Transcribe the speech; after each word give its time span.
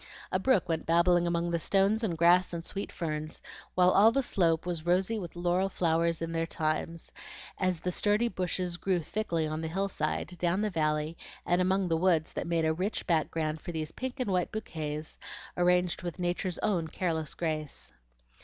A 0.31 0.39
brook 0.39 0.67
went 0.67 0.87
babbling 0.87 1.27
among 1.27 1.51
the 1.51 1.59
stones 1.59 2.03
and 2.03 2.17
grass 2.17 2.53
and 2.53 2.65
sweet 2.65 2.91
ferns, 2.91 3.39
while 3.75 3.91
all 3.91 4.11
the 4.11 4.23
slope 4.23 4.65
was 4.65 4.83
rosy 4.83 5.19
with 5.19 5.35
laurel 5.35 5.69
flowers 5.69 6.23
in 6.23 6.31
their 6.31 6.47
times, 6.47 7.11
as 7.59 7.81
the 7.81 7.91
sturdy 7.91 8.27
bushes 8.27 8.77
grew 8.77 9.01
thickly 9.01 9.45
on 9.45 9.61
the 9.61 9.67
hill 9.67 9.89
side, 9.89 10.35
down 10.39 10.61
the 10.63 10.71
valley, 10.71 11.17
and 11.45 11.61
among 11.61 11.87
the 11.87 11.97
woods 11.97 12.33
that 12.33 12.47
made 12.47 12.65
a 12.65 12.73
rich 12.73 13.05
background 13.05 13.61
for 13.61 13.71
these 13.71 13.91
pink 13.91 14.19
and 14.19 14.31
white 14.31 14.51
bouquets 14.51 15.19
arranged 15.55 16.01
with 16.01 16.17
Nature's 16.17 16.57
own 16.63 16.87
careless 16.87 17.35
grace. 17.35 17.93